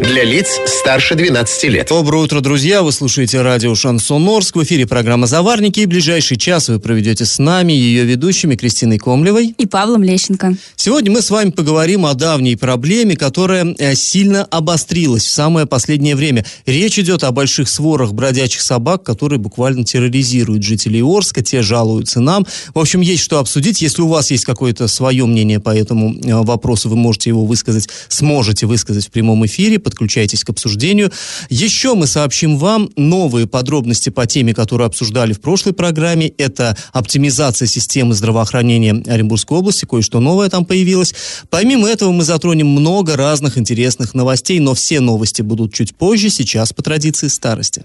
[0.00, 1.88] Для лиц старше 12 лет.
[1.88, 2.82] Доброе утро, друзья!
[2.82, 4.54] Вы слушаете радио «Шансон Орск».
[4.54, 5.80] В эфире программа «Заварники».
[5.80, 10.56] И ближайший час вы проведете с нами, ее ведущими Кристиной Комлевой и Павлом Лещенко.
[10.76, 16.14] Сегодня мы с вами поговорим о давней проблеме, которая э, сильно обострилась в самое последнее
[16.14, 16.44] время.
[16.64, 22.46] Речь идет о больших сворах бродячих собак, которые буквально терроризируют жителей Орска, те жалуются нам.
[22.72, 23.82] В общем, есть что обсудить.
[23.82, 27.88] Если у вас есть какое-то свое мнение по этому э, вопросу, вы можете его высказать,
[28.06, 31.10] сможете высказать в прямом эфире подключайтесь к обсуждению.
[31.48, 36.28] Еще мы сообщим вам новые подробности по теме, которую обсуждали в прошлой программе.
[36.28, 41.14] Это оптимизация системы здравоохранения Оренбургской области, кое-что новое там появилось.
[41.48, 46.72] Помимо этого мы затронем много разных интересных новостей, но все новости будут чуть позже, сейчас
[46.72, 47.84] по традиции старости.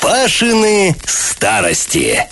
[0.00, 2.26] Пашины старости.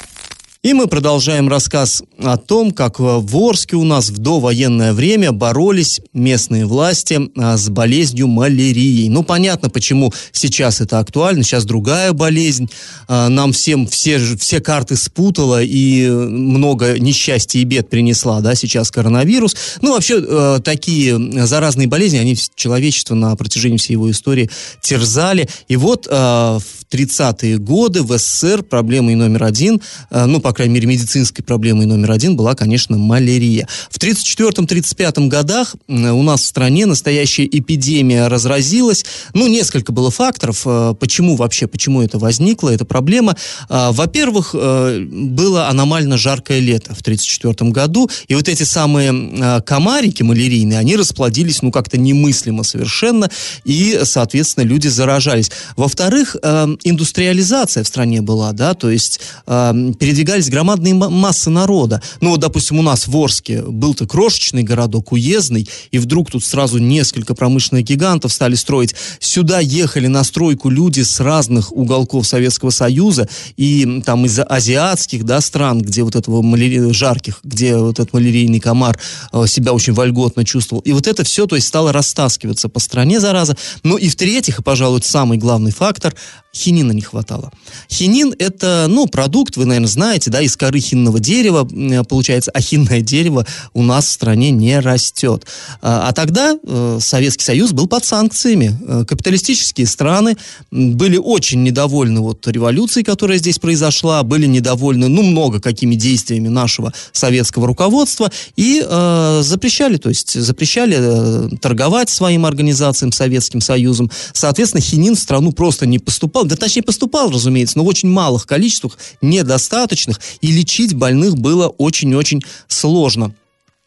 [0.62, 6.00] И мы продолжаем рассказ о том, как в Орске у нас в довоенное время боролись
[6.12, 9.08] местные власти а, с болезнью малярией.
[9.08, 12.70] Ну, понятно, почему сейчас это актуально, сейчас другая болезнь.
[13.08, 18.92] А, нам всем все, все карты спутала и много несчастья и бед принесла, да, сейчас
[18.92, 19.56] коронавирус.
[19.80, 24.48] Ну, вообще, э, такие заразные болезни, они человечество на протяжении всей его истории
[24.80, 25.48] терзали.
[25.66, 30.74] И вот э, в 30-е годы в СССР проблемой номер один, э, ну, по крайней
[30.74, 33.68] мере, медицинской проблемой номер один была, конечно, малярия.
[33.90, 39.04] В 1934-1935 годах у нас в стране настоящая эпидемия разразилась.
[39.34, 43.36] Ну, несколько было факторов, э, почему вообще, почему это возникло, эта проблема.
[43.68, 50.22] Во-первых, э, было аномально жаркое лето в 1934 году, и вот эти самые э, комарики
[50.22, 53.30] малярийные, они расплодились, ну, как-то немыслимо совершенно,
[53.64, 55.50] и, соответственно, люди заражались.
[55.76, 56.36] Во-вторых,
[56.84, 62.02] индустриализация в стране была, да, то есть передвигались собирались громадные массы народа.
[62.20, 66.78] Ну вот, допустим, у нас в Орске был-то крошечный городок, уездный, и вдруг тут сразу
[66.78, 68.94] несколько промышленных гигантов стали строить.
[69.20, 75.40] Сюда ехали на стройку люди с разных уголков Советского Союза и там из азиатских, да,
[75.40, 76.92] стран, где вот этого маляри...
[76.92, 78.98] жарких, где вот этот малярийный комар
[79.32, 80.82] э, себя очень вольготно чувствовал.
[80.82, 83.56] И вот это все, то есть, стало растаскиваться по стране, зараза.
[83.82, 86.14] Ну и в-третьих, и, пожалуй, самый главный фактор,
[86.54, 87.50] хинина не хватало.
[87.90, 91.68] Хинин– это, ну, продукт, вы, наверное, знаете, да, из коры хинного дерева
[92.04, 95.46] получается, а хинное дерево у нас в стране не растет.
[95.80, 98.78] А, а тогда э, Советский Союз был под санкциями.
[98.86, 100.36] Э, капиталистические страны
[100.70, 106.92] были очень недовольны вот революцией, которая здесь произошла, были недовольны, ну, много какими действиями нашего
[107.12, 114.10] советского руководства и э, запрещали, то есть запрещали э, торговать своим организациям Советским Союзом.
[114.34, 118.46] Соответственно, хинин в страну просто не поступал, да точнее поступал, разумеется, но в очень малых
[118.46, 123.34] количествах, недостаточных, и лечить больных было очень-очень сложно.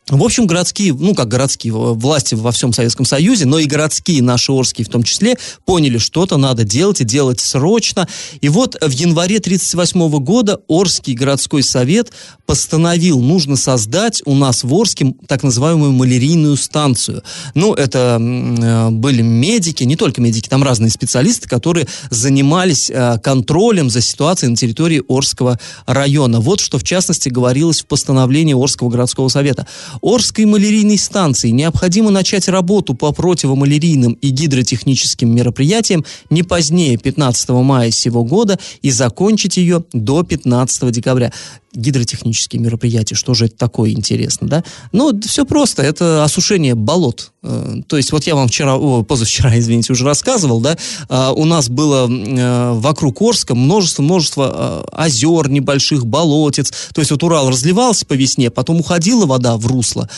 [0.07, 4.51] В общем, городские, ну как городские, власти во всем Советском Союзе, но и городские, наши
[4.51, 5.35] Орские в том числе,
[5.65, 8.07] поняли, что-то надо делать и делать срочно.
[8.39, 12.11] И вот в январе 1938 года Орский городской совет
[12.45, 17.23] постановил, нужно создать у нас в Орске так называемую малярийную станцию.
[17.55, 23.89] Ну, это э, были медики, не только медики, там разные специалисты, которые занимались э, контролем
[23.89, 26.41] за ситуацией на территории Орского района.
[26.41, 29.65] Вот что, в частности, говорилось в постановлении Орского городского совета.
[30.01, 31.49] Орской малярийной станции.
[31.49, 38.91] Необходимо начать работу по противомалярийным и гидротехническим мероприятиям не позднее 15 мая сего года и
[38.91, 41.31] закончить ее до 15 декабря
[41.75, 44.63] гидротехнические мероприятия, что же это такое интересно, да?
[44.91, 47.31] Ну, все просто, это осушение болот.
[47.45, 50.77] Э, то есть, вот я вам вчера, о, позавчера, извините, уже рассказывал, да,
[51.09, 57.23] а, у нас было э, вокруг Орска множество-множество э, озер небольших, болотец, то есть вот
[57.23, 60.09] Урал разливался по весне, потом уходила вода в русло,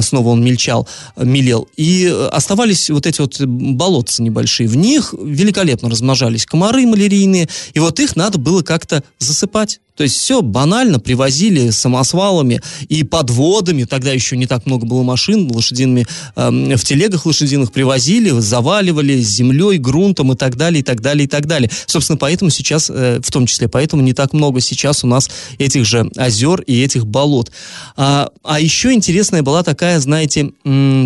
[0.00, 6.46] снова он мельчал, мелел, и оставались вот эти вот болотцы небольшие, в них великолепно размножались
[6.46, 9.80] комары малярийные, и вот их надо было как-то засыпать.
[10.00, 15.46] То есть все банально привозили самосвалами и подводами, тогда еще не так много было машин
[15.52, 16.06] лошадиными,
[16.36, 21.28] э, в телегах лошадиных привозили, заваливали землей, грунтом и так далее, и так далее, и
[21.28, 21.70] так далее.
[21.84, 25.84] Собственно, поэтому сейчас, э, в том числе, поэтому не так много сейчас у нас этих
[25.84, 27.52] же озер и этих болот.
[27.94, 30.52] А, а еще интересная была такая, знаете,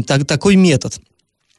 [0.07, 1.01] так, такой метод–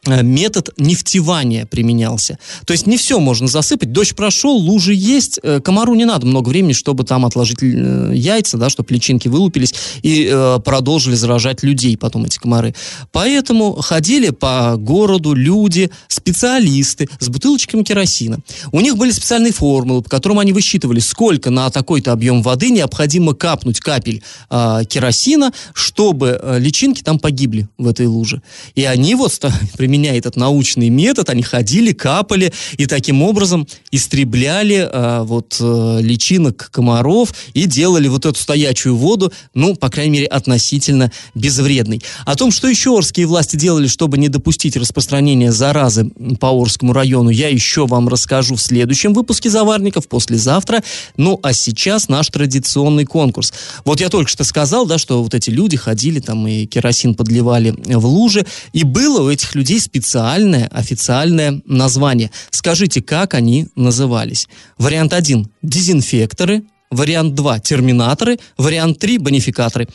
[0.05, 2.37] метод нефтевания применялся.
[2.65, 3.91] То есть не все можно засыпать.
[3.91, 5.39] Дождь прошел, лужи есть.
[5.41, 9.73] Э, комару не надо много времени, чтобы там отложить э, яйца, да, чтобы личинки вылупились
[10.01, 12.75] и э, продолжили заражать людей потом эти комары.
[13.11, 18.39] Поэтому ходили по городу люди, специалисты с бутылочками керосина.
[18.71, 23.33] У них были специальные формулы, по которым они высчитывали, сколько на такой-то объем воды необходимо
[23.33, 28.41] капнуть капель э, керосина, чтобы э, личинки там погибли в этой луже.
[28.75, 29.39] И они вот
[29.77, 35.99] примерно применяя этот научный метод, они ходили, капали и таким образом истребляли э, вот э,
[36.01, 42.01] личинок комаров и делали вот эту стоячую воду, ну, по крайней мере, относительно безвредной.
[42.25, 47.29] О том, что еще орские власти делали, чтобы не допустить распространения заразы по Орскому району,
[47.29, 50.83] я еще вам расскажу в следующем выпуске «Заварников» послезавтра.
[51.15, 53.53] Ну, а сейчас наш традиционный конкурс.
[53.85, 57.73] Вот я только что сказал, да, что вот эти люди ходили там и керосин подливали
[57.85, 62.31] в лужи, и было у этих людей специальное официальное название.
[62.49, 64.47] Скажите, как они назывались?
[64.77, 68.37] Вариант 1– дезинфекторы, Вариант 2– терминаторы.
[68.57, 69.87] Вариант 3– бонификаторы.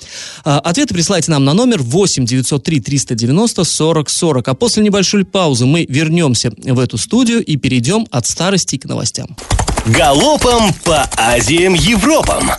[0.45, 4.49] А, ответы присылайте нам на номер 8 903 390 40 40.
[4.49, 9.37] А после небольшой паузы мы вернемся в эту студию и перейдем от старости к новостям.
[9.87, 12.51] Галопом по Азиям Европам!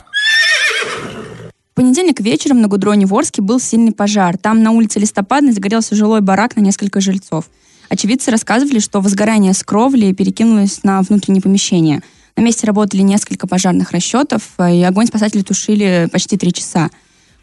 [1.82, 4.38] Понедельник вечером на Гудроне в был сильный пожар.
[4.38, 7.46] Там на улице Листопадной загорелся жилой барак на несколько жильцов.
[7.90, 12.04] Очевидцы рассказывали, что возгорание с кровли перекинулось на внутреннее помещение.
[12.38, 16.92] На месте работали несколько пожарных расчетов, и огонь спасатели тушили почти три часа.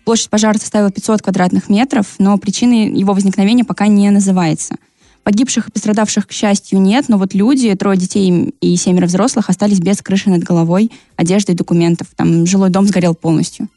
[0.04, 4.76] Площадь пожара составила 500 квадратных метров, но причиной его возникновения пока не называется.
[5.24, 9.80] Погибших и пострадавших, к счастью, нет, но вот люди, трое детей и семеро взрослых остались
[9.80, 12.06] без крыши над головой, одежды и документов.
[12.14, 13.68] Там жилой дом сгорел полностью.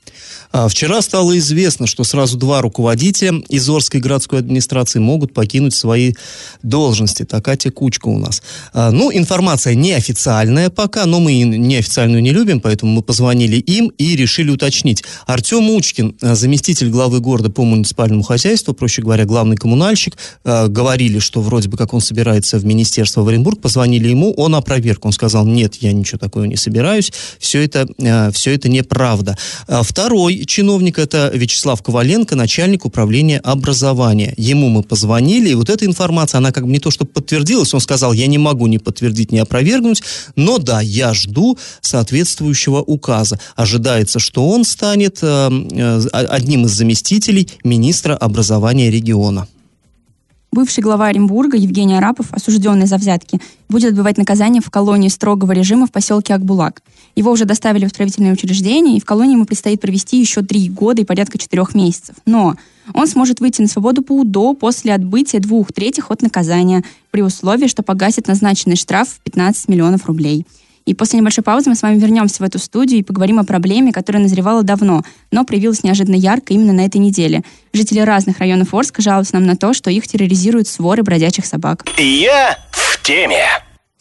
[0.52, 6.14] А, вчера стало известно, что сразу два руководителя из Орской городской администрации могут покинуть свои
[6.62, 7.24] должности.
[7.24, 8.42] Такая текучка у нас.
[8.74, 14.16] А, ну, информация неофициальная пока, но мы неофициальную не любим, поэтому мы позвонили им и
[14.16, 15.04] решили уточнить.
[15.26, 21.42] Артем Учкин, а, заместитель главы города по муниципальному хозяйству, проще говоря, главный коммунальщик, говорили, что
[21.42, 25.06] вроде бы как он собирается в министерство в Оренбург, позвонили ему, он опроверг.
[25.06, 27.88] Он сказал, нет, я ничего такого не собираюсь, все это,
[28.34, 29.38] все это неправда.
[30.02, 34.34] Второй чиновник это Вячеслав Коваленко, начальник управления образования.
[34.36, 37.82] Ему мы позвонили, и вот эта информация, она как бы не то, что подтвердилась, он
[37.82, 40.02] сказал, я не могу ни подтвердить, ни опровергнуть,
[40.36, 43.40] но да, я жду соответствующего указа.
[43.56, 49.48] Ожидается, что он станет э, э, одним из заместителей министра образования региона.
[50.54, 53.40] Бывший глава Оренбурга Евгений Арапов, осужденный за взятки,
[53.70, 56.84] будет отбывать наказание в колонии строгого режима в поселке Акбулак.
[57.16, 61.04] Его уже доставили в исправительное учреждение, и в колонии ему предстоит провести еще три года
[61.04, 62.18] и порядка четырех месяцев.
[62.26, 62.58] Но
[62.94, 67.68] он сможет выйти на свободу по УДО после отбытия двух третьих от наказания, при условии,
[67.68, 70.46] что погасит назначенный штраф в 15 миллионов рублей.
[70.86, 73.92] И после небольшой паузы мы с вами вернемся в эту студию и поговорим о проблеме,
[73.92, 77.44] которая назревала давно, но проявилась неожиданно ярко именно на этой неделе.
[77.74, 81.86] Жители разных районов Орска жалуются нам на то, что их терроризируют своры бродячих собак.
[81.98, 83.46] Я в теме.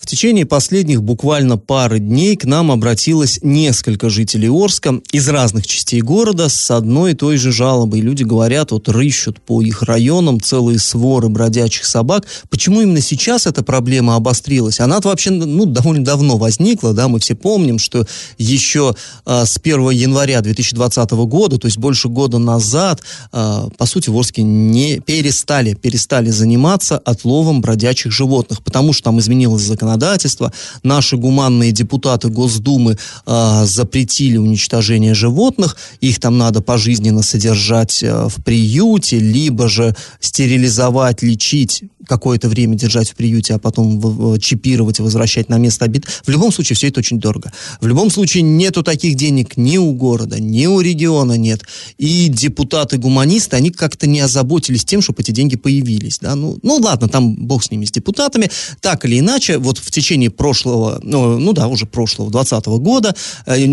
[0.00, 6.00] В течение последних буквально пары дней к нам обратилось несколько жителей Орска из разных частей
[6.00, 8.00] города с одной и той же жалобой.
[8.00, 12.26] Люди говорят, вот рыщут по их районам целые своры бродячих собак.
[12.48, 14.80] Почему именно сейчас эта проблема обострилась?
[14.80, 18.06] Она вообще ну, довольно давно возникла, да, мы все помним, что
[18.38, 23.02] еще э, с 1 января 2020 года, то есть больше года назад,
[23.34, 29.20] э, по сути, в Орске не перестали, перестали заниматься отловом бродячих животных, потому что там
[29.20, 30.52] изменилось законодательство законодательства.
[30.82, 35.76] Наши гуманные депутаты Госдумы э, запретили уничтожение животных.
[36.00, 43.10] Их там надо пожизненно содержать э, в приюте, либо же стерилизовать, лечить какое-то время держать
[43.10, 46.06] в приюте, а потом чипировать и возвращать на место обид.
[46.26, 47.52] В любом случае, все это очень дорого.
[47.80, 51.62] В любом случае, нету таких денег ни у города, ни у региона нет.
[51.98, 56.18] И депутаты-гуманисты, они как-то не озаботились тем, чтобы эти деньги появились.
[56.20, 56.34] Да?
[56.34, 58.50] Ну, ну ладно, там бог с ними, с депутатами.
[58.80, 63.14] Так или иначе, вот в течение прошлого, ну, ну да, уже прошлого, 2020 года,
[63.46, 63.64] э,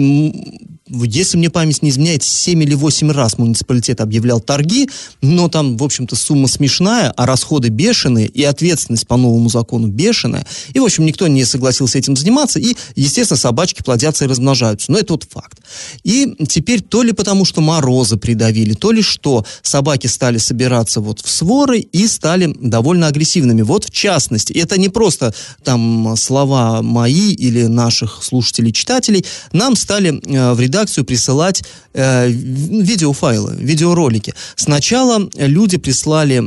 [0.90, 4.90] если мне память не изменяет, 7 или 8 раз муниципалитет объявлял торги,
[5.22, 10.46] но там, в общем-то, сумма смешная, а расходы бешеные, и ответственность по новому закону бешеная.
[10.74, 14.92] И, в общем, никто не согласился этим заниматься, и, естественно, собачки плодятся и размножаются.
[14.92, 15.60] Но это вот факт.
[16.04, 21.22] И теперь то ли потому, что морозы придавили, то ли что, собаки стали собираться вот
[21.22, 23.62] в своры и стали довольно агрессивными.
[23.62, 30.54] Вот в частности, это не просто там слова мои или наших слушателей-читателей, нам стали э,
[30.54, 34.34] в редакции редакцию присылать э, видеофайлы, видеоролики.
[34.56, 36.44] Сначала люди прислали,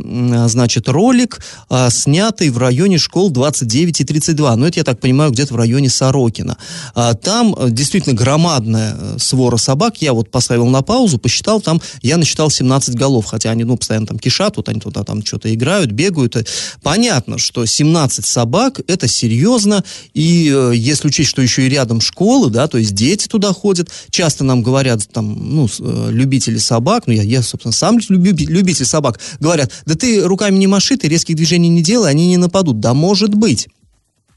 [0.48, 4.56] значит, ролик, э, снятый в районе школ 29 и 32.
[4.56, 6.56] Ну, это, я так понимаю, где-то в районе Сорокина.
[6.94, 10.00] А, там э, действительно громадная э, свора собак.
[10.00, 14.06] Я вот поставил на паузу, посчитал, там я насчитал 17 голов, хотя они, ну, постоянно
[14.06, 16.36] там кишат, вот они туда там что-то играют, бегают.
[16.82, 19.82] Понятно, что 17 собак, это серьезно,
[20.14, 23.88] и э, если учесть, что еще и рядом школы, да, то есть дети туда ходят,
[24.20, 28.84] часто нам говорят, там, ну, э, любители собак, ну, я, я собственно, сам люби, любитель
[28.84, 32.80] собак, говорят, да ты руками не маши, ты резких движений не делай, они не нападут.
[32.80, 33.68] Да, может быть.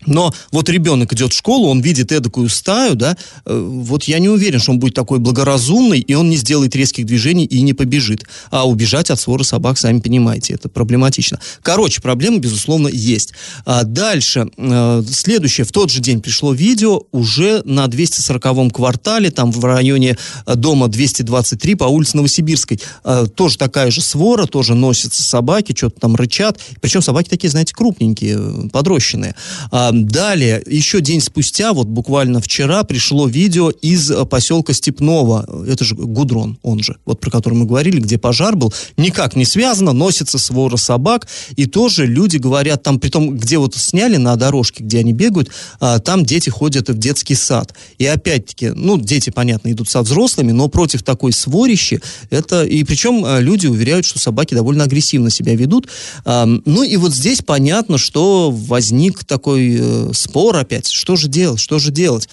[0.05, 4.29] Но вот ребенок идет в школу, он видит эдакую стаю, да, э, вот я не
[4.29, 8.25] уверен, что он будет такой благоразумный, и он не сделает резких движений и не побежит.
[8.51, 11.39] А убежать от своры собак, сами понимаете, это проблематично.
[11.61, 13.33] Короче, проблема, безусловно, есть.
[13.65, 19.51] А дальше, э, следующее, в тот же день пришло видео уже на 240-м квартале, там
[19.51, 22.79] в районе э, дома 223 по улице Новосибирской.
[23.35, 26.59] Тоже такая же свора, тоже носятся собаки, что-то там рычат.
[26.81, 29.35] Причем собаки такие, знаете, крупненькие, подрощенные.
[29.71, 35.65] А, Далее, еще день спустя, вот буквально вчера, пришло видео из э, поселка Степного.
[35.67, 38.73] Это же Гудрон, он же, вот про который мы говорили, где пожар был.
[38.97, 41.27] Никак не связано, носится свора собак.
[41.55, 45.49] И тоже люди говорят, там, при том, где вот сняли на дорожке, где они бегают,
[45.79, 47.73] а, там дети ходят в детский сад.
[47.99, 52.63] И опять-таки, ну, дети, понятно, идут со взрослыми, но против такой сворищи, это...
[52.63, 55.87] И причем э, люди уверяют, что собаки довольно агрессивно себя ведут.
[56.25, 60.87] А, ну, и вот здесь понятно, что возник такой Э, спор опять.
[60.87, 61.59] Что же делать?
[61.59, 62.29] Что же делать?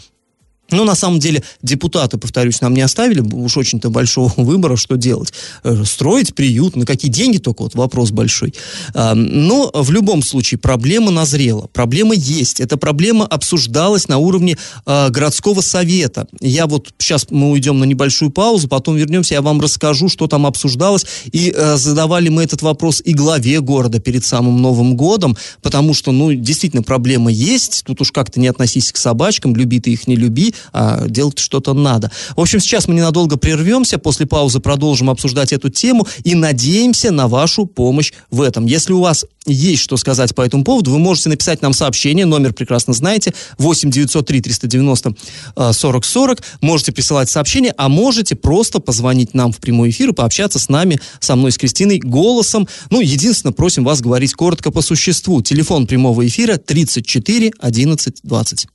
[0.70, 5.32] Ну, на самом деле, депутаты, повторюсь, нам не оставили уж очень-то большого выбора, что делать.
[5.64, 8.54] Э, строить приют, на какие деньги только, вот вопрос большой.
[8.94, 12.60] А, но в любом случае проблема назрела, проблема есть.
[12.60, 16.26] Эта проблема обсуждалась на уровне а, городского совета.
[16.40, 20.46] Я вот сейчас мы уйдем на небольшую паузу, потом вернемся, я вам расскажу, что там
[20.46, 21.06] обсуждалось.
[21.32, 26.12] И а, задавали мы этот вопрос и главе города перед самым Новым годом, потому что,
[26.12, 27.82] ну, действительно, проблема есть.
[27.86, 31.74] Тут уж как-то не относись к собачкам, люби ты их, не люби а делать что-то
[31.74, 32.10] надо.
[32.36, 37.28] В общем, сейчас мы ненадолго прервемся, после паузы продолжим обсуждать эту тему и надеемся на
[37.28, 38.66] вашу помощь в этом.
[38.66, 42.52] Если у вас есть что сказать по этому поводу, вы можете написать нам сообщение, номер
[42.52, 45.14] прекрасно знаете, 8 903 390
[45.72, 46.42] 40 40.
[46.60, 51.00] Можете присылать сообщение, а можете просто позвонить нам в прямой эфир и пообщаться с нами,
[51.20, 52.68] со мной, с Кристиной, голосом.
[52.90, 55.42] Ну, единственное, просим вас говорить коротко по существу.
[55.42, 58.66] Телефон прямого эфира 34 11 20.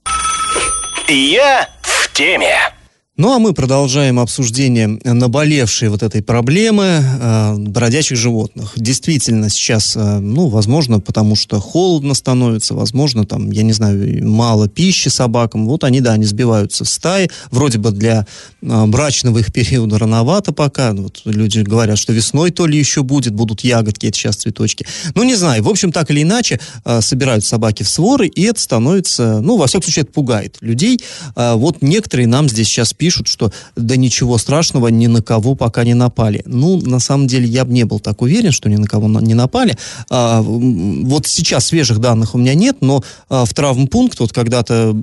[1.07, 2.73] Я в теме.
[3.17, 8.73] Ну а мы продолжаем обсуждение наболевшей вот этой проблемы э, бродячих животных.
[8.75, 14.67] Действительно, сейчас, э, ну, возможно, потому что холодно становится, возможно, там, я не знаю, мало
[14.67, 15.65] пищи собакам.
[15.65, 17.29] Вот они, да, они сбиваются в стаи.
[17.51, 18.27] Вроде бы для
[18.61, 20.91] э, брачного их периода рановато пока.
[20.91, 24.85] Вот люди говорят, что весной то ли еще будет, будут ягодки, это сейчас цветочки.
[25.13, 25.63] Ну, не знаю.
[25.63, 29.67] В общем, так или иначе, э, собирают собаки в своры, и это становится, ну, во
[29.67, 30.99] всяком случае, это пугает людей.
[31.37, 35.53] Э, вот некоторые нам здесь сейчас пишут, пишут, что да ничего страшного, ни на кого
[35.53, 36.41] пока не напали.
[36.47, 39.35] Ну, на самом деле, я бы не был так уверен, что ни на кого не
[39.35, 39.77] напали.
[40.09, 44.95] А, вот сейчас свежих данных у меня нет, но а, в травмпункт, вот когда-то,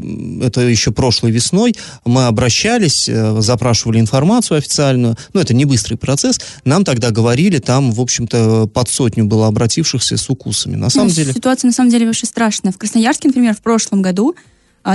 [0.43, 6.41] это еще прошлой весной, мы обращались, а, запрашивали информацию официальную, ну, это не быстрый процесс,
[6.65, 10.75] нам тогда говорили, там, в общем-то, под сотню было обратившихся с укусами.
[10.75, 11.33] На самом ну, деле...
[11.33, 12.73] Ситуация, на самом деле, вообще страшная.
[12.73, 14.35] В Красноярске, например, в прошлом году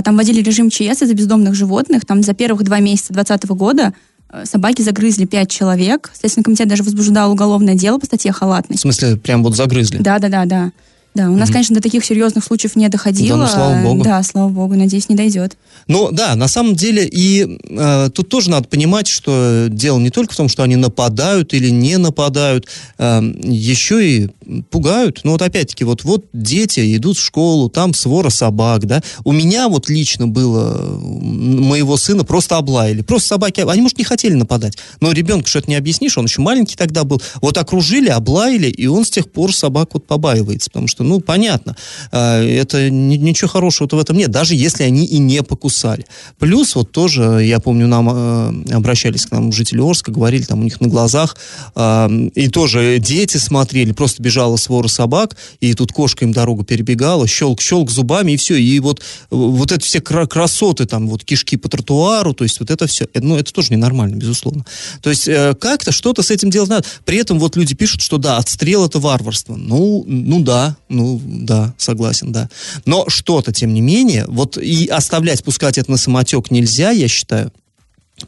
[0.04, 2.06] там вводили режим ЧС из-за бездомных животных.
[2.06, 3.94] Там за первых два месяца 2020 года
[4.30, 6.12] э, собаки загрызли пять человек.
[6.14, 8.82] Следственный комитет даже возбуждал уголовное дело по статье халатность.
[8.82, 9.98] В смысле, прям вот загрызли?
[9.98, 10.72] Да, да,
[11.18, 13.40] да, у нас, mm конечно, до таких серьезных случаев не доходило.
[13.40, 14.04] Да, ну, слава богу.
[14.04, 15.58] Да, слава богу, надеюсь, не дойдет.
[15.88, 20.34] Ну, да, на самом деле, и э, тут тоже надо понимать, что дело не только
[20.34, 22.68] в том, что они нападают или не нападают,
[23.00, 24.30] э, еще и
[24.70, 25.22] пугают.
[25.24, 29.02] Ну, вот опять-таки, вот, вот дети идут в школу, там свора собак, да.
[29.24, 33.02] У меня вот лично было, моего сына просто облаяли.
[33.02, 36.76] Просто собаки, они, может, не хотели нападать, но ребенку что-то не объяснишь, он еще маленький
[36.76, 37.20] тогда был.
[37.42, 41.76] Вот окружили, облаяли, и он с тех пор собак вот побаивается, потому что ну, понятно,
[42.12, 46.06] а, это ничего хорошего-то в этом нет, даже если они и не покусали.
[46.40, 50.64] Плюс вот тоже, я помню, нам э, обращались к нам жители Орска, говорили там у
[50.64, 51.38] них на глазах,
[51.76, 57.26] а, и тоже дети смотрели, просто бежала свора собак, и тут кошка им дорогу перебегала,
[57.26, 62.34] щелк-щелк зубами, и все, и вот, вот это все красоты, там, вот кишки по тротуару,
[62.34, 64.66] то есть вот это все, э, ну, это тоже ненормально, безусловно.
[65.02, 66.86] То есть э, как-то что-то с этим делать надо.
[67.06, 69.56] При этом вот люди пишут, что да, отстрел это варварство.
[69.56, 72.50] Ну, ну да, ну, да, согласен, да.
[72.86, 77.52] Но что-то, тем не менее, вот и оставлять, пускать это на самотек нельзя, я считаю.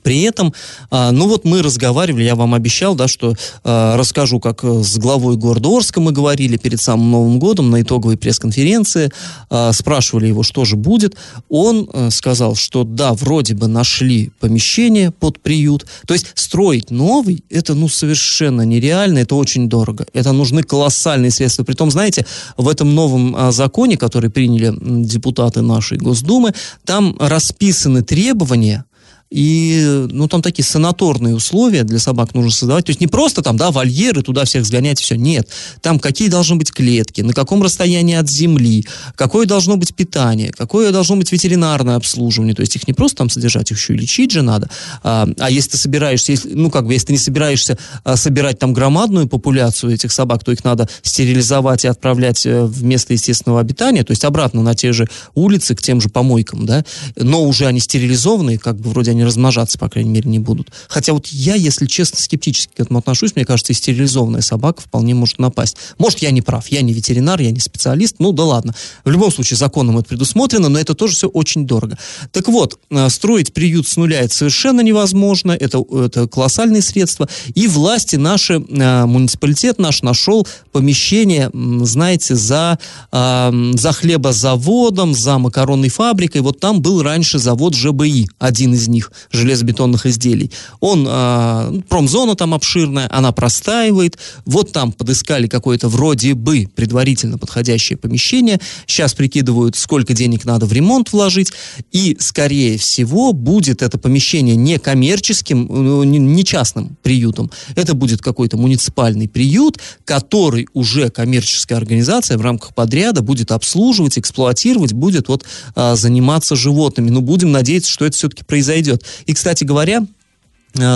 [0.04, 0.54] При этом,
[0.92, 5.36] а, ну вот мы разговаривали, я вам обещал, да, что э, расскажу, как с главой
[5.36, 9.12] города Орска мы говорили перед самым Новым годом на итоговой пресс-конференции,
[9.50, 11.16] э, спрашивали его, что же будет.
[11.50, 15.86] Он э, сказал, что да, вроде бы нашли помещение под приют.
[16.06, 20.06] То есть строить новый, это ну совершенно нереально, это очень дорого.
[20.14, 21.64] Это нужны колоссальные средства.
[21.64, 22.26] Притом, знаете,
[22.58, 26.54] в этом новом э, законе, который приняли депутаты нашей Госдумы,
[26.86, 28.86] там расписаны требования
[29.30, 32.86] и, ну, там такие санаторные условия для собак нужно создавать.
[32.86, 35.16] То есть не просто там, да, вольеры, туда всех сгонять, все.
[35.16, 35.48] Нет.
[35.82, 40.92] Там какие должны быть клетки, на каком расстоянии от земли, какое должно быть питание, какое
[40.92, 42.56] должно быть ветеринарное обслуживание.
[42.56, 44.70] То есть их не просто там содержать, их еще и лечить же надо.
[45.04, 48.58] А, а если ты собираешься, если, ну, как бы, если ты не собираешься а, собирать
[48.58, 53.62] там громадную популяцию этих собак, то их надо стерилизовать и отправлять э, в место естественного
[53.62, 56.84] обитания, то есть обратно на те же улицы, к тем же помойкам, да,
[57.16, 60.70] но уже они стерилизованные, как бы вроде они они размножаться, по крайней мере, не будут.
[60.88, 65.14] Хотя вот я, если честно, скептически к этому отношусь, мне кажется, и стерилизованная собака вполне
[65.14, 65.76] может напасть.
[65.98, 68.74] Может, я не прав, я не ветеринар, я не специалист, ну да ладно.
[69.04, 71.98] В любом случае, законом это предусмотрено, но это тоже все очень дорого.
[72.32, 77.68] Так вот, э, строить приют с нуля это совершенно невозможно, это, это колоссальные средства, и
[77.68, 82.80] власти наши, э, муниципалитет наш нашел помещение, знаете, за,
[83.12, 89.09] э, за хлебозаводом, за макаронной фабрикой, вот там был раньше завод ЖБИ, один из них
[89.32, 90.52] железобетонных изделий.
[90.80, 94.18] Он, э, промзона там обширная, она простаивает.
[94.46, 98.60] Вот там подыскали какое-то вроде бы предварительно подходящее помещение.
[98.86, 101.52] Сейчас прикидывают, сколько денег надо в ремонт вложить.
[101.92, 107.52] И, скорее всего, будет это помещение не коммерческим, ну, не частным приютом.
[107.76, 114.94] Это будет какой-то муниципальный приют, который уже коммерческая организация в рамках подряда будет обслуживать, эксплуатировать,
[114.94, 117.10] будет вот а, заниматься животными.
[117.10, 118.99] Но будем надеяться, что это все-таки произойдет.
[119.26, 120.06] И, кстати говоря,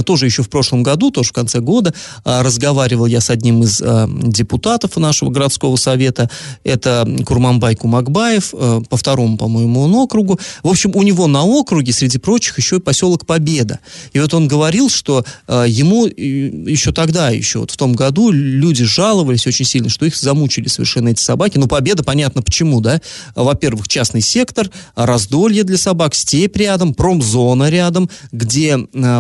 [0.06, 3.82] тоже еще в прошлом году, тоже в конце года, э, разговаривал я с одним из
[3.82, 6.30] э, депутатов нашего городского совета,
[6.64, 10.40] это Курманбай Кумакбаев, по второму, по-моему, он округу.
[10.62, 13.80] В общем, у него на округе, среди прочих, еще и поселок Победа.
[14.14, 19.48] И вот он говорил, что ему еще тогда, еще вот в том году, люди жаловались
[19.48, 21.58] очень сильно, что их замучили совершенно эти собаки.
[21.58, 23.02] Ну, Победа, понятно, почему, да?
[23.36, 28.78] Во-первых, частный сектор, раздолье для собак, степь рядом, промзона рядом, где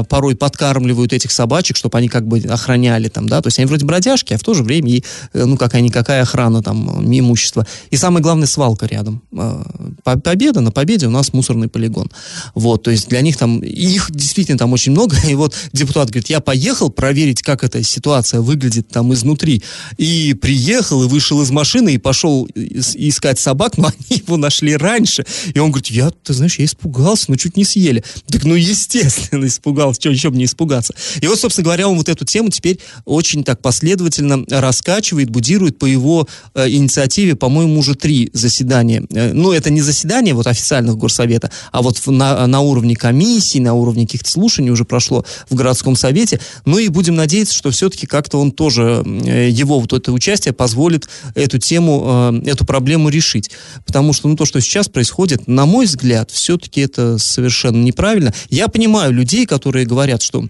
[0.09, 3.85] порой подкармливают этих собачек, чтобы они как бы охраняли там, да, то есть они вроде
[3.85, 7.65] бродяжки, а в то же время и, э, ну, какая-никакая охрана там, имущества.
[7.91, 9.21] И самое главное, свалка рядом.
[9.37, 9.65] А,
[10.03, 12.11] победа, на Победе у нас мусорный полигон.
[12.55, 16.29] Вот, то есть для них там, их действительно там очень много, и вот депутат говорит,
[16.29, 19.63] я поехал проверить, как эта ситуация выглядит там изнутри,
[19.97, 25.25] и приехал, и вышел из машины, и пошел искать собак, но они его нашли раньше,
[25.53, 28.03] и он говорит, я, ты знаешь, я испугался, но чуть не съели.
[28.27, 30.93] Так, ну, естественно, испугался, что еще чтобы не испугаться.
[31.21, 35.85] И вот, собственно говоря, он вот эту тему теперь очень так последовательно раскачивает, будирует по
[35.85, 39.03] его э, инициативе, по-моему, уже три заседания.
[39.11, 43.73] Э, ну, это не заседания вот официальных горсовета, а вот на, на уровне комиссии, на
[43.73, 46.39] уровне каких-то слушаний уже прошло в городском совете.
[46.65, 51.07] Ну и будем надеяться, что все-таки как-то он тоже, э, его вот это участие позволит
[51.35, 53.51] эту тему, э, эту проблему решить.
[53.85, 58.33] Потому что, ну, то, что сейчас происходит, на мой взгляд, все-таки это совершенно неправильно.
[58.49, 60.47] Я понимаю людей, которые говорят, что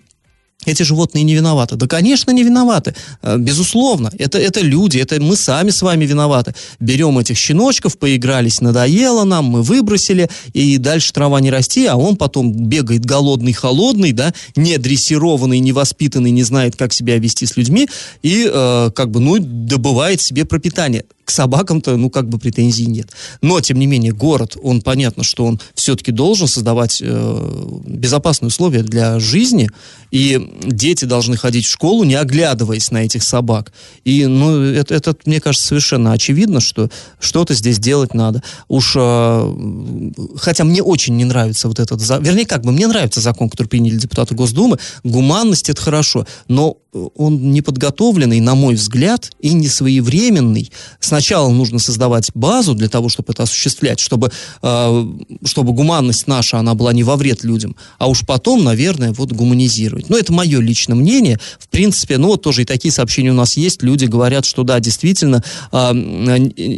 [0.65, 1.75] эти животные не виноваты.
[1.75, 2.95] Да, конечно, не виноваты.
[3.21, 4.11] Э, безусловно.
[4.17, 6.53] Это, это люди, это мы сами с вами виноваты.
[6.79, 12.15] Берем этих щеночков, поигрались, надоело нам, мы выбросили, и дальше трава не расти, а он
[12.15, 17.57] потом бегает голодный, холодный, да, не дрессированный, не воспитанный, не знает, как себя вести с
[17.57, 17.87] людьми,
[18.21, 23.09] и э, как бы, ну, добывает себе пропитание к собакам-то, ну, как бы претензий нет.
[23.41, 28.83] Но, тем не менее, город, он, понятно, что он все-таки должен создавать э, безопасные условия
[28.83, 29.69] для жизни,
[30.11, 33.71] и дети должны ходить в школу, не оглядываясь на этих собак.
[34.03, 38.43] И, ну, это, это мне кажется, совершенно очевидно, что что-то здесь делать надо.
[38.67, 43.49] Уж, э, хотя мне очень не нравится вот этот, вернее, как бы, мне нравится закон,
[43.49, 46.77] который приняли депутаты Госдумы, гуманность это хорошо, но
[47.15, 50.71] он неподготовленный, на мой взгляд, и не своевременный.
[51.13, 54.31] Сначала нужно создавать базу для того, чтобы это осуществлять, чтобы,
[54.63, 55.07] э,
[55.45, 60.09] чтобы гуманность наша, она была не во вред людям, а уж потом, наверное, вот гуманизировать.
[60.09, 61.39] Но это мое личное мнение.
[61.59, 63.83] В принципе, ну вот тоже и такие сообщения у нас есть.
[63.83, 65.77] Люди говорят, что да, действительно, э,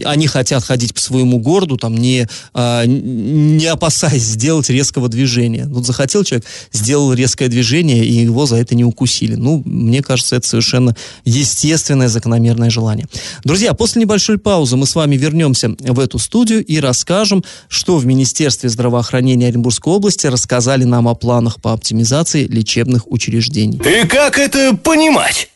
[0.03, 5.65] они хотят ходить по своему городу, там, не, э, не опасаясь сделать резкого движения.
[5.67, 9.35] Вот захотел человек, сделал резкое движение, и его за это не укусили.
[9.35, 10.93] Ну, мне кажется, это совершенно
[11.23, 13.07] естественное, закономерное желание.
[13.45, 17.97] Друзья, после небольшого небольшой паузы мы с вами вернемся в эту студию и расскажем, что
[17.97, 23.77] в Министерстве здравоохранения Оренбургской области рассказали нам о планах по оптимизации лечебных учреждений.
[23.77, 25.51] И как это понимать?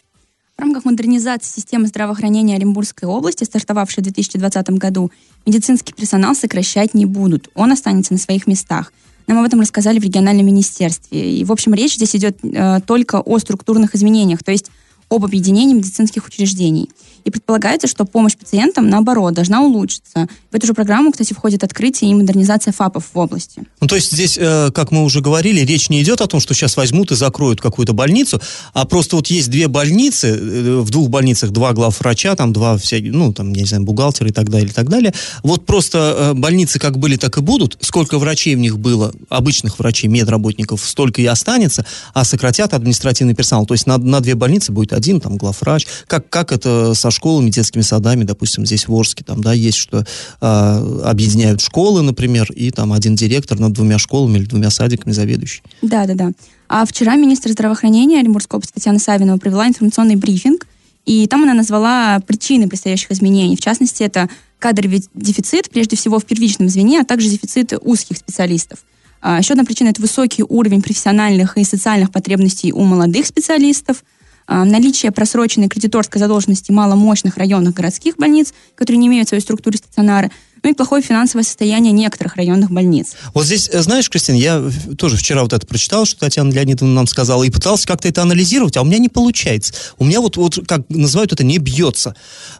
[0.55, 5.09] В рамках модернизации системы здравоохранения Оренбургской области, стартовавшей в 2020 году,
[5.47, 7.49] медицинский персонал сокращать не будут.
[7.55, 8.93] Он останется на своих местах.
[9.25, 11.39] Нам об этом рассказали в региональном министерстве.
[11.39, 14.69] И, в общем, речь здесь идет э, только о структурных изменениях, то есть
[15.09, 16.89] об объединении медицинских учреждений.
[17.23, 20.27] И предполагается, что помощь пациентам, наоборот, должна улучшиться.
[20.51, 23.63] В эту же программу, кстати, входит открытие и модернизация ФАПов в области.
[23.81, 26.53] Ну, то есть здесь, э, как мы уже говорили, речь не идет о том, что
[26.53, 28.41] сейчас возьмут и закроют какую-то больницу,
[28.73, 33.11] а просто вот есть две больницы, э, в двух больницах два главврача, там два всякие,
[33.11, 35.13] ну, там, я не знаю, бухгалтера и так далее, и так далее.
[35.43, 37.77] Вот просто э, больницы как были, так и будут.
[37.81, 43.65] Сколько врачей в них было, обычных врачей, медработников, столько и останется, а сократят административный персонал.
[43.65, 45.87] То есть на, на две больницы будет один там главврач.
[46.07, 50.05] Как, как это со школами, детскими садами, допустим, здесь в Орске, там, да, есть, что
[50.41, 55.61] э, объединяют школы, например, и там один директор над двумя школами или двумя садиками заведующий.
[55.81, 56.31] Да, да, да.
[56.67, 60.67] А вчера министр здравоохранения Оренбургской области Татьяна Савинова провела информационный брифинг,
[61.05, 63.55] и там она назвала причины предстоящих изменений.
[63.55, 68.79] В частности, это кадровый дефицит, прежде всего в первичном звене, а также дефицит узких специалистов.
[69.21, 74.03] А еще одна причина– это высокий уровень профессиональных и социальных потребностей у молодых специалистов–
[74.49, 80.31] наличие просроченной кредиторской задолженности маломощных районных городских больниц, которые не имеют своей структуре стационары,
[80.63, 83.13] ну и плохое финансовое состояние некоторых районных больниц.
[83.33, 84.63] Вот здесь, э, знаешь, Кристина, я
[84.97, 88.75] тоже вчера вот это прочитал, что Татьяна Леонидовна нам сказала, и пытался как-то это анализировать,
[88.77, 89.73] а у меня не получается.
[89.97, 92.15] У меня вот, вот как называют это, не бьется.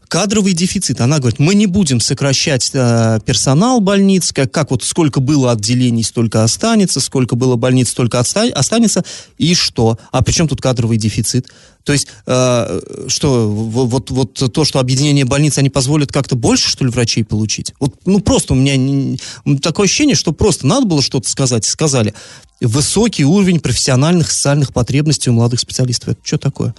[0.07, 1.01] Кадровый дефицит.
[1.01, 6.03] Она говорит, мы не будем сокращать э, персонал больниц, как, как вот сколько было отделений,
[6.03, 9.03] столько останется, сколько было больниц, столько останется,
[9.37, 9.99] и что?
[10.11, 11.47] А при чем тут кадровый дефицит?
[11.83, 16.85] То есть, э, что, вот, вот то, что объединение больниц, они позволят как-то больше, что
[16.85, 17.73] ли, врачей получить?
[17.79, 19.17] Вот, ну, просто у меня не,
[19.61, 22.13] такое ощущение, что просто надо было что-то сказать, сказали.
[22.61, 26.09] Высокий уровень профессиональных социальных потребностей у молодых специалистов.
[26.09, 26.75] Это что такое?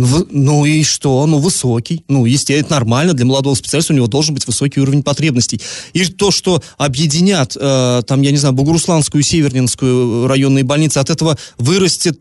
[0.00, 1.26] В, ну и что?
[1.26, 2.04] Ну, высокий.
[2.08, 3.12] Ну, естественно, это нормально.
[3.12, 5.60] Для молодого специалиста у него должен быть высокий уровень потребностей.
[5.92, 11.10] И то, что объединят, э, там, я не знаю, Бугурусланскую и Севернинскую районные больницы, от
[11.10, 12.18] этого вырастет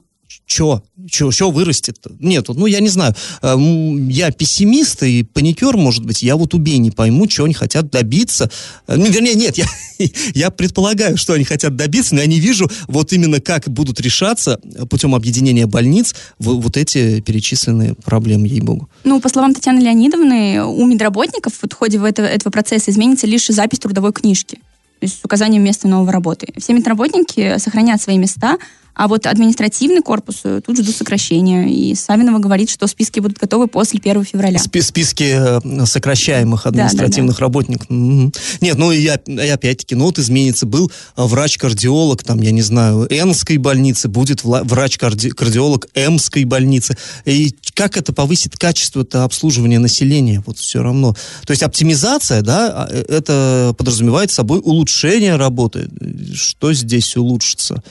[0.49, 0.81] Че?
[1.09, 1.97] Че, че вырастет?
[2.19, 3.13] Нет, ну я не знаю.
[3.43, 6.23] Эм, я пессимист и паникер, может быть.
[6.23, 8.49] Я вот убей не пойму, чего они хотят добиться.
[8.87, 9.65] Э, ну, вернее, нет, я,
[10.33, 14.59] я предполагаю, что они хотят добиться, но я не вижу вот именно как будут решаться
[14.89, 18.89] путем объединения больниц вот эти перечисленные проблемы, ей-богу.
[19.03, 23.79] Ну, по словам Татьяны Леонидовны, у медработников в ходе этого, этого процесса изменится лишь запись
[23.79, 24.59] трудовой книжки
[24.99, 26.47] то есть с указанием места новой работы.
[26.57, 28.57] Все медработники сохранят свои места,
[28.99, 31.69] а вот административный корпус э, тут ждут сокращения.
[31.69, 34.59] И Савинова говорит, что списки будут готовы после 1 февраля.
[34.59, 37.45] Спи списки э, сокращаемых административных да, да, да.
[37.45, 37.89] работников.
[37.89, 38.33] Угу.
[38.59, 40.65] Нет, ну и, и опять-таки, ну вот изменится.
[40.65, 46.97] Был э, врач-кардиолог, там, я не знаю, Энской больницы, будет врач-кардиолог Эмской больницы.
[47.23, 50.43] И как это повысит качество-то обслуживания населения?
[50.45, 51.15] Вот все равно.
[51.45, 55.89] То есть оптимизация, да, а, это подразумевает собой улучшение работы.
[56.35, 57.81] Что здесь улучшится?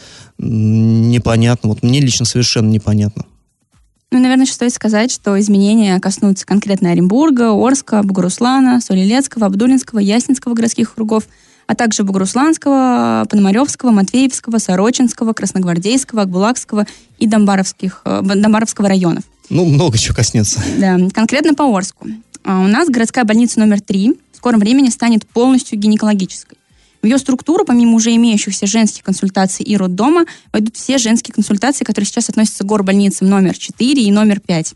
[1.01, 1.71] Непонятно.
[1.71, 3.25] Вот мне лично совершенно непонятно.
[4.11, 10.95] Ну, наверное, стоит сказать, что изменения коснутся конкретно Оренбурга, Орска, Бугуруслана, Солилецкого, Абдулинского, Яснинского городских
[10.95, 11.25] кругов,
[11.67, 16.87] а также Бугурусланского, Пономаревского, Матвеевского, Сорочинского, Красногвардейского, Акбулакского
[17.19, 19.25] и Домбаровских, э, Домбаровского районов.
[19.51, 20.61] Ну, много чего коснется.
[20.79, 22.09] Да, конкретно по Орску.
[22.45, 26.57] А у нас городская больница номер три в скором времени станет полностью гинекологической.
[27.03, 32.07] В ее структуру, помимо уже имеющихся женских консультаций и роддома, войдут все женские консультации, которые
[32.07, 34.75] сейчас относятся к горбольницам номер 4 и номер 5.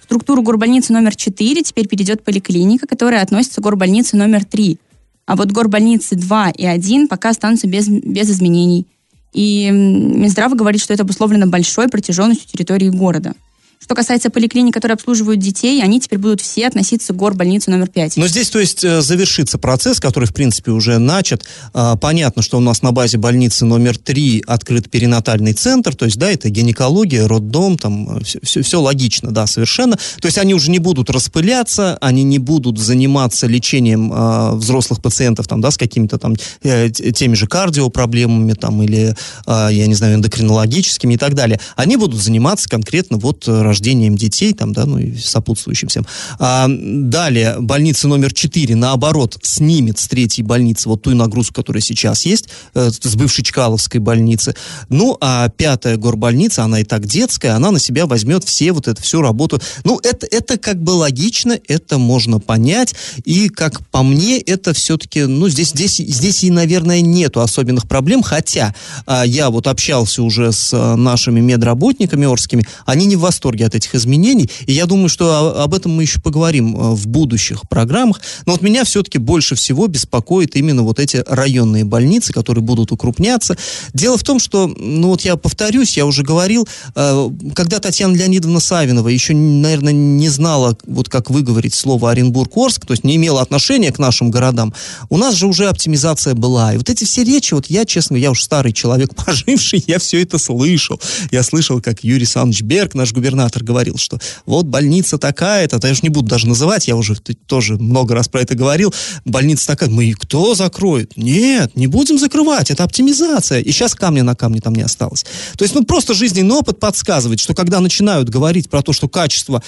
[0.00, 4.78] В структуру горбольницы номер 4 теперь перейдет поликлиника, которая относится к горбольнице номер 3.
[5.26, 8.86] А вот горбольницы 2 и 1 пока останутся без, без изменений.
[9.32, 13.34] И Минздрав говорит, что это обусловлено большой протяженностью территории города.
[13.82, 18.18] Что касается поликлиник, которые обслуживают детей, они теперь будут все относиться к горбольнице номер 5.
[18.18, 21.46] Но здесь, то есть, э, завершится процесс, который, в принципе, уже начат.
[21.72, 26.18] А, понятно, что у нас на базе больницы номер 3 открыт перинатальный центр, то есть,
[26.18, 29.96] да, это гинекология, роддом, там, все, все, все логично, да, совершенно.
[30.20, 35.48] То есть, они уже не будут распыляться, они не будут заниматься лечением э, взрослых пациентов,
[35.48, 39.16] там, да, с какими-то там э, теми же кардиопроблемами, там, или,
[39.46, 41.58] э, я не знаю, эндокринологическими и так далее.
[41.76, 46.04] Они будут заниматься конкретно вот рождением детей, там, да, ну и сопутствующим всем.
[46.38, 52.26] А, далее, больница номер 4, наоборот, снимет с третьей больницы вот ту нагрузку, которая сейчас
[52.26, 54.54] есть, э, с бывшей Чкаловской больницы.
[54.88, 59.02] Ну, а пятая горбольница, она и так детская, она на себя возьмет все вот эту
[59.02, 59.60] всю работу.
[59.84, 65.22] Ну, это, это как бы логично, это можно понять, и, как по мне, это все-таки,
[65.22, 68.74] ну, здесь, здесь, здесь и, наверное, нету особенных проблем, хотя
[69.06, 73.74] а, я вот общался уже с а, нашими медработниками орскими, они не в восторге от
[73.74, 78.20] этих изменений, и я думаю, что об этом мы еще поговорим а, в будущих программах,
[78.46, 83.56] но вот меня все-таки больше всего беспокоит именно вот эти районные больницы, которые будут укрупняться.
[83.94, 88.60] Дело в том, что, ну вот я повторюсь, я уже говорил, а, когда Татьяна Леонидовна
[88.60, 93.92] Савинова еще, наверное, не знала, вот как выговорить слово Оренбург-Орск, то есть не имела отношения
[93.92, 94.74] к нашим городам,
[95.08, 96.74] у нас же уже оптимизация была.
[96.74, 100.22] И вот эти все речи, вот я, честно, я уж старый человек, поживший, я все
[100.22, 101.00] это слышал.
[101.30, 106.02] Я слышал, как Юрий Александрович Берг, наш губернатор, говорил, что вот больница такая-то, я уж
[106.02, 110.12] не буду даже называть, я уже тоже много раз про это говорил, больница такая, мы
[110.12, 111.16] кто закроет?
[111.16, 113.60] Нет, не будем закрывать, это оптимизация.
[113.60, 115.24] И сейчас камня на камне там не осталось.
[115.56, 119.62] То есть, ну, просто жизненный опыт подсказывает, что когда начинают говорить про то, что качество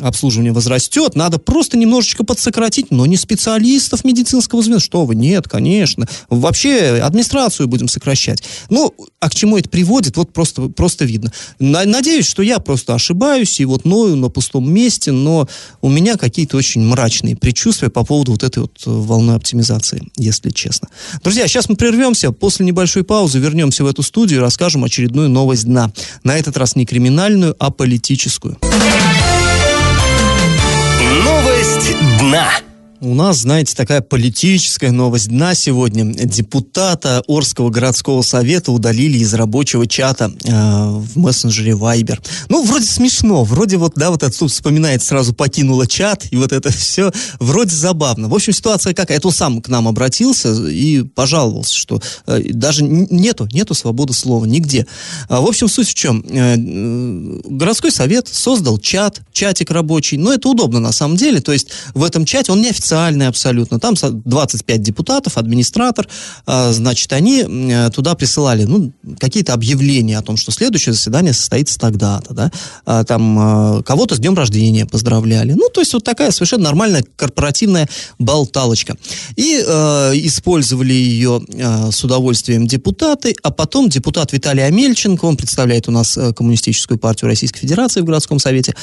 [0.00, 4.80] обслуживание возрастет, надо просто немножечко подсократить, но не специалистов медицинского звена.
[4.80, 6.06] Что вы, нет, конечно.
[6.28, 8.42] Вообще администрацию будем сокращать.
[8.70, 11.32] Ну, а к чему это приводит, вот просто, просто видно.
[11.58, 15.48] Надеюсь, что я просто ошибаюсь и вот ною на пустом месте, но
[15.80, 20.88] у меня какие-то очень мрачные предчувствия по поводу вот этой вот волны оптимизации, если честно.
[21.22, 25.64] Друзья, сейчас мы прервемся, после небольшой паузы вернемся в эту студию и расскажем очередную новость
[25.64, 25.92] дна.
[26.22, 28.58] На этот раз не криминальную, а политическую.
[31.00, 32.48] Новость дна.
[33.00, 36.04] У нас, знаете, такая политическая новость дна сегодня.
[36.14, 42.18] Депутата Орского городского совета удалили из рабочего чата э, в мессенджере Viber.
[42.48, 46.72] Ну, вроде смешно, вроде вот, да, вот тут вспоминает сразу покинула чат, и вот это
[46.76, 48.28] все вроде забавно.
[48.28, 49.18] В общем, ситуация какая?
[49.18, 54.46] Это он сам к нам обратился и пожаловался, что э, даже нету, нету свободы слова
[54.46, 54.86] нигде.
[55.28, 56.24] А, в общем, суть в чем?
[56.30, 61.68] Э, городской совет создал чат, чатик рабочий, но это удобно на самом деле, то есть
[61.92, 63.80] в этом чате он не официально официальный абсолютно.
[63.80, 66.08] Там 25 депутатов, администратор.
[66.46, 71.78] А, значит, они э, туда присылали ну, какие-то объявления о том, что следующее заседание состоится
[71.78, 72.34] тогда-то.
[72.34, 72.50] Да?
[72.84, 75.52] А, там э, кого-то с днем рождения поздравляли.
[75.52, 78.96] Ну, то есть вот такая совершенно нормальная корпоративная болталочка.
[79.34, 85.88] И э, использовали ее э, с удовольствием депутаты, а потом депутат Виталий Амельченко, он представляет
[85.88, 88.74] у нас э, Коммунистическую партию Российской Федерации в городском совете,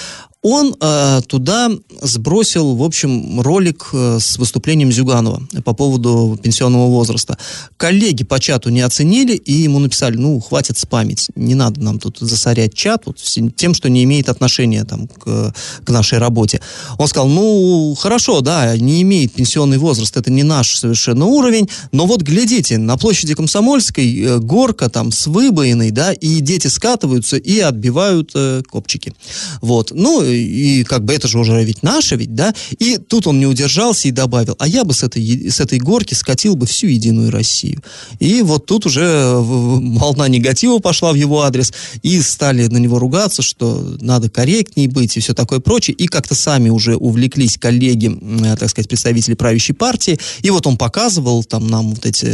[0.43, 7.37] он э, туда сбросил, в общем, ролик э, с выступлением Зюганова по поводу пенсионного возраста.
[7.77, 12.17] Коллеги по чату не оценили и ему написали, ну, хватит спамить, не надо нам тут
[12.19, 13.19] засорять чат вот,
[13.55, 15.53] тем, что не имеет отношения там, к,
[15.85, 16.59] к нашей работе.
[16.97, 22.05] Он сказал, ну, хорошо, да, не имеет пенсионный возраст, это не наш совершенно уровень, но
[22.05, 27.59] вот глядите, на площади Комсомольской э, горка там с выбоиной, да, и дети скатываются и
[27.59, 29.13] отбивают э, копчики.
[29.61, 29.91] Вот.
[29.93, 32.53] Ну, и как бы это же уже ведь наше, ведь, да?
[32.79, 36.13] И тут он не удержался и добавил, а я бы с этой, с этой горки
[36.13, 37.81] скатил бы всю Единую Россию.
[38.19, 43.41] И вот тут уже волна негатива пошла в его адрес, и стали на него ругаться,
[43.41, 48.17] что надо корректней быть и все такое прочее, и как-то сами уже увлеклись коллеги,
[48.57, 52.27] так сказать, представители правящей партии, и вот он показывал там нам вот эти,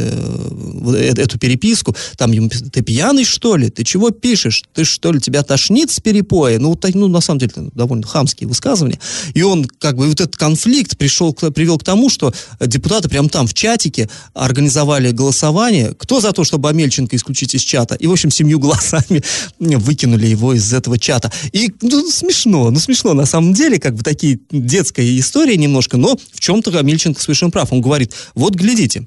[0.50, 3.70] вот э, эту переписку, там ему, ты пьяный, что ли?
[3.70, 4.64] Ты чего пишешь?
[4.74, 6.60] Ты что ли, тебя тошнит с перепоя?
[6.60, 8.99] Ну, ну на самом деле, довольно хамские высказывания.
[9.34, 13.47] И он, как бы, вот этот конфликт пришел, привел к тому, что депутаты прямо там
[13.47, 18.32] в чатике организовали голосование, кто за то, чтобы Амельченко исключить из чата, и, в общем,
[18.32, 19.23] семью голосами
[19.60, 21.32] выкинули его из этого чата.
[21.52, 26.17] И, ну, смешно, ну, смешно, на самом деле, как бы, такие детская история немножко, но
[26.34, 27.71] в чем-то Амельченко совершенно прав.
[27.71, 29.06] Он говорит, вот, глядите,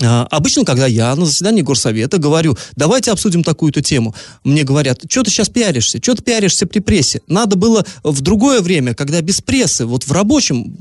[0.00, 5.30] обычно, когда я на заседании горсовета говорю, давайте обсудим такую-то тему, мне говорят, что ты
[5.30, 7.20] сейчас пиаришься, что ты пиаришься при прессе?
[7.26, 10.76] Надо было в другое время, когда без прессы, вот в рабочем,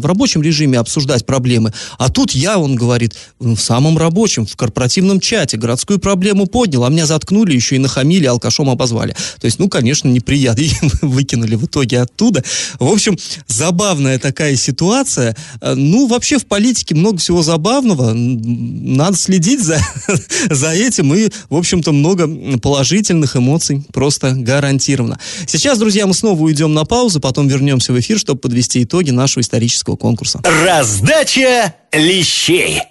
[0.00, 1.72] в рабочем режиме обсуждать проблемы.
[1.98, 6.88] А тут я, он говорит, в самом рабочем, в корпоративном чате городскую проблему поднял, а
[6.90, 9.14] меня заткнули, еще и нахамили, алкашом обозвали.
[9.40, 10.60] То есть, ну, конечно, неприятно.
[10.62, 10.70] И
[11.02, 12.44] выкинули в итоге оттуда.
[12.78, 15.36] В общем, забавная такая ситуация.
[15.62, 18.14] Ну, вообще в политике много всего забавного
[18.60, 19.80] надо следить за,
[20.50, 25.18] за этим, и, в общем-то, много положительных эмоций просто гарантированно.
[25.46, 29.42] Сейчас, друзья, мы снова уйдем на паузу, потом вернемся в эфир, чтобы подвести итоги нашего
[29.42, 30.40] исторического конкурса.
[30.44, 32.82] Раздача лещей.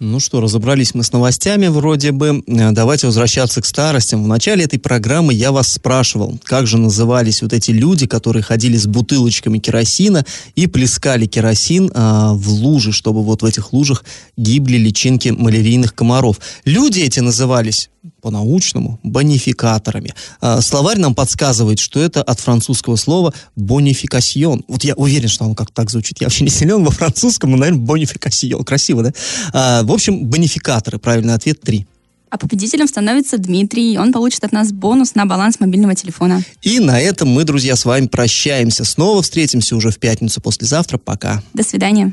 [0.00, 2.44] Ну что, разобрались мы с новостями вроде бы.
[2.46, 4.22] Э, давайте возвращаться к старостям.
[4.22, 8.76] В начале этой программы я вас спрашивал, как же назывались вот эти люди, которые ходили
[8.76, 14.04] с бутылочками керосина и плескали керосин а, в лужи, чтобы вот в этих лужах
[14.36, 16.38] гибли личинки малярийных комаров.
[16.64, 20.14] Люди эти назывались по-научному бонификаторами.
[20.40, 24.64] А, словарь нам подсказывает, что это от французского слова бонификасьон.
[24.68, 26.20] Вот я уверен, что он как так звучит.
[26.20, 28.64] Я вообще не силен во французском, но, наверное, бонификасьон.
[28.64, 29.12] Красиво, да?
[29.52, 30.98] А, в общем, бонификаторы.
[30.98, 31.86] Правильный ответ три.
[32.30, 36.42] А победителем становится Дмитрий, он получит от нас бонус на баланс мобильного телефона.
[36.60, 38.84] И на этом мы, друзья, с вами прощаемся.
[38.84, 40.98] Снова встретимся уже в пятницу послезавтра.
[40.98, 41.42] Пока.
[41.54, 42.12] До свидания.